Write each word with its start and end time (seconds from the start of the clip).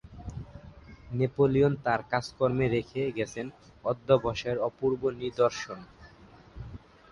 Napoleon 1.11 1.73
তার 1.85 2.01
কাজকর্মে 2.11 2.65
রেখে 2.67 3.01
গেছেন 3.17 3.45
অধ্যবসায়ের 3.85 4.59
অপূর্ব 4.67 5.01
নিদর্শন। 5.21 5.79